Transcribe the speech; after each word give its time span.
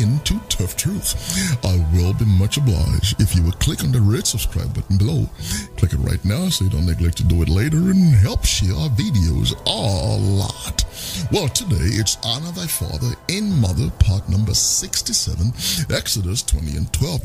in 0.00 0.18
to 0.20 0.38
Tough 0.48 0.76
Truth. 0.76 1.64
I 1.64 1.76
will 1.94 2.12
be 2.12 2.24
much 2.24 2.56
obliged 2.56 3.20
if 3.20 3.34
you 3.34 3.42
would 3.44 3.58
click 3.58 3.82
on 3.82 3.92
the 3.92 4.00
red 4.00 4.26
subscribe 4.26 4.74
button 4.74 4.98
below. 4.98 5.28
Click 5.76 5.92
it 5.92 5.98
right 5.98 6.22
now 6.24 6.48
so 6.48 6.64
you 6.64 6.70
don't 6.70 6.86
neglect 6.86 7.16
to 7.18 7.24
do 7.24 7.42
it 7.42 7.48
later 7.48 7.78
and 7.78 8.14
help 8.14 8.44
share 8.44 8.74
our 8.74 8.90
videos 8.90 9.54
a 9.66 10.16
lot. 10.20 10.84
Well, 11.32 11.48
today 11.48 11.96
it's 11.96 12.18
Honor 12.24 12.52
Thy 12.52 12.66
Father 12.66 13.14
and 13.28 13.52
Mother, 13.60 13.90
part 13.98 14.28
number 14.28 14.54
67, 14.54 15.52
Exodus 15.94 16.42
20 16.42 16.76
and 16.76 16.92
12. 16.92 17.22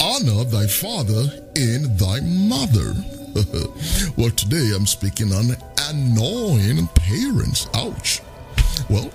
Honor 0.00 0.44
thy 0.44 0.66
father 0.66 1.44
and 1.56 1.98
thy 1.98 2.20
mother. 2.20 2.94
well, 4.16 4.30
today 4.30 4.72
I'm 4.74 4.86
speaking 4.86 5.32
on 5.32 5.56
annoying 5.88 6.86
parents. 6.94 7.68
Ouch. 7.74 8.20
Well, 8.88 9.10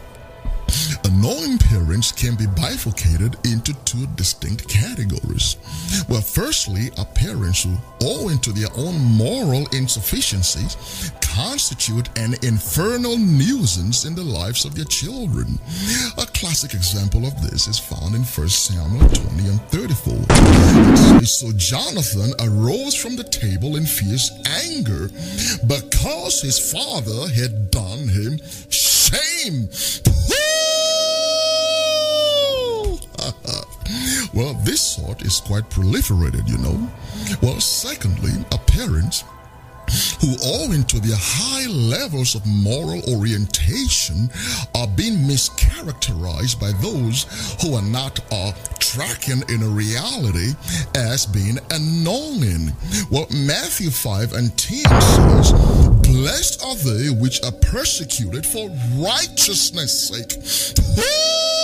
Annoying 1.05 1.59
parents 1.59 2.11
can 2.11 2.33
be 2.33 2.47
bifurcated 2.47 3.35
into 3.45 3.75
two 3.85 4.07
distinct 4.15 4.67
categories. 4.67 5.55
Well, 6.09 6.21
firstly, 6.21 6.89
are 6.97 7.05
parents 7.05 7.61
who, 7.61 7.75
owing 8.01 8.39
to 8.39 8.51
their 8.51 8.69
own 8.75 8.95
moral 8.95 9.67
insufficiencies, 9.71 11.11
constitute 11.21 12.09
an 12.17 12.33
infernal 12.41 13.19
nuisance 13.19 14.05
in 14.05 14.15
the 14.15 14.23
lives 14.23 14.65
of 14.65 14.73
their 14.73 14.85
children. 14.85 15.59
A 16.17 16.25
classic 16.25 16.73
example 16.73 17.27
of 17.27 17.39
this 17.39 17.67
is 17.67 17.77
found 17.77 18.15
in 18.15 18.23
1 18.23 18.49
Samuel 18.49 19.07
20 19.07 19.47
and 19.47 19.61
34. 19.69 21.23
So 21.23 21.51
Jonathan 21.55 22.33
arose 22.39 22.95
from 22.95 23.15
the 23.15 23.25
table 23.25 23.75
in 23.75 23.85
fierce 23.85 24.31
anger 24.65 25.09
because 25.67 26.41
his 26.41 26.71
father 26.71 27.31
had 27.31 27.69
done 27.69 28.07
him 28.07 28.39
shame. 28.69 29.69
This 34.75 34.97
sort 34.97 35.21
is 35.21 35.39
quite 35.39 35.69
proliferated, 35.69 36.45
you 36.49 36.57
know. 36.57 36.77
Well, 37.41 37.61
secondly, 37.61 38.33
a 38.51 38.57
parent 38.57 39.23
who, 40.19 40.35
owing 40.43 40.83
to 40.83 40.99
their 40.99 41.15
high 41.17 41.65
levels 41.67 42.35
of 42.35 42.45
moral 42.45 43.01
orientation, 43.15 44.29
are 44.75 44.87
being 44.89 45.19
mischaracterized 45.19 46.59
by 46.59 46.73
those 46.81 47.23
who 47.61 47.73
are 47.73 47.81
not 47.83 48.19
uh, 48.33 48.51
tracking 48.79 49.43
in 49.47 49.63
a 49.63 49.69
reality 49.69 50.51
as 50.93 51.25
being 51.25 51.57
annoying. 51.71 52.73
Well, 53.09 53.27
Matthew 53.31 53.91
5 53.91 54.33
and 54.33 54.57
10 54.57 55.01
says, 55.01 55.53
Blessed 56.03 56.65
are 56.65 56.75
they 56.75 57.11
which 57.11 57.41
are 57.45 57.53
persecuted 57.71 58.45
for 58.45 58.67
righteousness' 58.97 60.09
sake. 60.09 61.45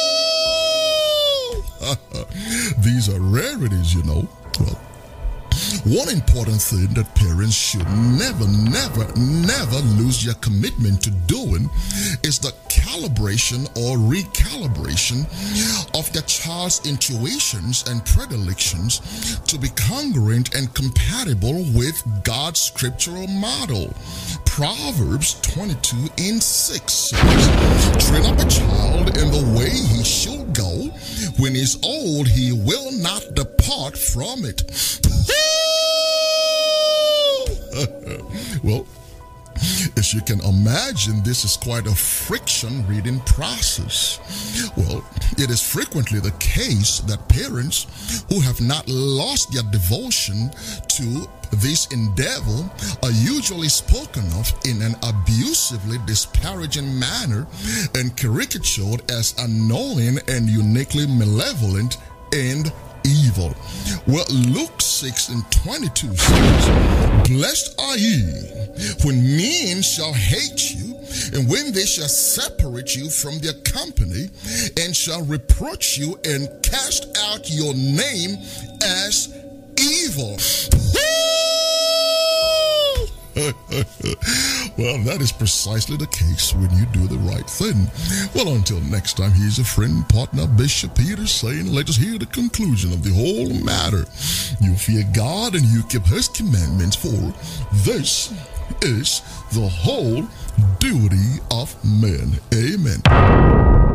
These 2.80 3.10
are 3.10 3.20
rarities, 3.20 3.96
you 3.96 4.04
know. 4.04 4.28
Well, 4.60 4.80
one 5.86 6.10
important 6.10 6.62
thing 6.62 6.94
that 6.94 7.14
parents 7.16 7.56
should 7.56 7.86
never, 7.90 8.48
never, 8.48 9.06
never 9.18 9.80
lose 9.98 10.24
your 10.24 10.36
commitment 10.36 11.02
to 11.04 11.12
doing 11.26 11.70
is 12.24 12.40
the 12.40 12.54
calibration 12.70 13.66
or 13.76 13.98
recalibration 13.98 15.26
of 15.98 16.12
their 16.14 16.22
child's 16.24 16.86
intuitions 16.88 17.84
and 17.90 18.06
predilections 18.06 19.40
to 19.48 19.58
be 19.58 19.70
congruent 19.70 20.54
and 20.56 20.74
compatible 20.74 21.66
with 21.74 22.02
God's 22.24 22.62
scriptural 22.62 23.28
model. 23.28 23.94
Proverbs 24.46 25.40
22 25.42 26.10
in 26.18 26.42
6 26.42 26.94
says, 26.94 28.08
Train 28.08 28.26
up 28.26 28.40
a 28.40 28.48
child 28.48 29.18
in 29.18 29.32
the 29.32 29.44
way. 29.58 29.91
When 31.42 31.56
he's 31.56 31.76
old, 31.84 32.28
he 32.28 32.52
will 32.52 32.92
not 32.92 33.34
depart 33.34 33.98
from 33.98 34.46
it. 34.46 34.62
well, 38.64 38.86
as 40.02 40.16
you 40.16 40.22
can 40.22 40.42
imagine, 40.42 41.22
this 41.22 41.46
is 41.46 41.56
quite 41.56 41.86
a 41.86 41.94
friction 41.94 42.84
reading 42.88 43.20
process. 43.20 44.18
Well, 44.76 45.06
it 45.38 45.52
is 45.52 45.62
frequently 45.62 46.20
the 46.20 46.34
case 46.40 47.02
that 47.02 47.30
parents 47.30 48.26
who 48.28 48.40
have 48.40 48.60
not 48.62 48.88
lost 48.88 49.54
their 49.54 49.62
devotion 49.72 50.50
to 50.98 51.30
this 51.54 51.86
endeavor 51.92 52.68
are 53.04 53.12
usually 53.12 53.70
spoken 53.70 54.26
of 54.40 54.52
in 54.66 54.82
an 54.82 54.96
abusively 55.04 56.00
disparaging 56.08 56.98
manner 56.98 57.46
and 57.94 58.18
caricatured 58.18 59.04
as 59.12 59.36
annoying 59.38 60.18
and 60.28 60.50
uniquely 60.50 61.06
malevolent 61.06 61.98
and 62.34 62.74
evil. 63.06 63.54
Well, 64.08 64.26
Luke 64.32 64.82
6 64.82 65.30
and 65.30 65.52
22 65.52 66.16
says, 66.16 67.30
Blessed 67.30 67.80
are 67.80 67.98
ye 67.98 68.61
when 69.04 69.36
men 69.38 69.82
shall 69.82 70.14
hate 70.14 70.74
you, 70.74 70.96
and 71.34 71.50
when 71.50 71.72
they 71.74 71.86
shall 71.86 72.08
separate 72.08 72.96
you 72.96 73.10
from 73.10 73.40
their 73.40 73.54
company, 73.64 74.30
and 74.80 74.96
shall 74.96 75.24
reproach 75.24 75.98
you 75.98 76.20
and 76.26 76.48
cast 76.64 77.18
out 77.18 77.50
your 77.50 77.74
name 77.74 78.38
as 78.82 79.34
evil. 79.80 80.38
well, 84.78 84.98
that 85.06 85.20
is 85.22 85.32
precisely 85.32 85.96
the 85.96 86.08
case 86.08 86.54
when 86.54 86.70
you 86.76 86.86
do 86.88 87.08
the 87.08 87.18
right 87.20 87.50
thing. 87.50 87.88
Well, 88.36 88.56
until 88.56 88.82
next 88.82 89.16
time, 89.16 89.32
here's 89.32 89.58
a 89.58 89.64
friend, 89.64 90.08
partner, 90.10 90.48
Bishop 90.48 90.96
Peter 90.96 91.26
saying, 91.26 91.72
let 91.72 91.88
us 91.88 91.96
hear 91.96 92.20
the 92.20 92.26
conclusion 92.26 92.92
of 92.92 93.04
the 93.04 93.14
whole 93.14 93.50
matter. 93.64 94.06
You 94.60 94.76
fear 94.76 95.06
God 95.16 95.56
and 95.56 95.64
you 95.64 95.82
keep 95.84 96.04
his 96.04 96.28
commandments, 96.28 96.98
for 96.98 97.34
this 97.86 98.34
is 98.82 99.22
the 99.52 99.68
whole 99.68 100.26
duty 100.80 101.40
of 101.52 101.76
men. 101.84 102.40
Amen. 102.54 103.91